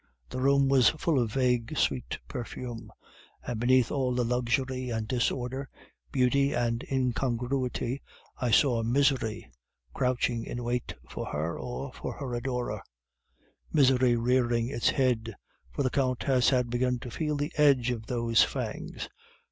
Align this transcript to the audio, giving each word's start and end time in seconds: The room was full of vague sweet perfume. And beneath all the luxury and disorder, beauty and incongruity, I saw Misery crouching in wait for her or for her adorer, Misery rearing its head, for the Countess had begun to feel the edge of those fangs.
The 0.31 0.39
room 0.39 0.67
was 0.67 0.89
full 0.89 1.19
of 1.19 1.31
vague 1.33 1.77
sweet 1.77 2.17
perfume. 2.27 2.91
And 3.45 3.59
beneath 3.59 3.91
all 3.91 4.15
the 4.15 4.23
luxury 4.23 4.89
and 4.89 5.07
disorder, 5.07 5.69
beauty 6.11 6.53
and 6.53 6.83
incongruity, 6.91 8.01
I 8.35 8.49
saw 8.49 8.81
Misery 8.81 9.51
crouching 9.93 10.43
in 10.43 10.63
wait 10.63 10.95
for 11.07 11.27
her 11.27 11.55
or 11.59 11.93
for 11.93 12.13
her 12.13 12.33
adorer, 12.33 12.81
Misery 13.71 14.15
rearing 14.15 14.69
its 14.69 14.89
head, 14.89 15.35
for 15.71 15.83
the 15.83 15.91
Countess 15.91 16.49
had 16.49 16.71
begun 16.71 16.97
to 16.97 17.11
feel 17.11 17.35
the 17.37 17.53
edge 17.55 17.91
of 17.91 18.07
those 18.07 18.41
fangs. 18.41 19.07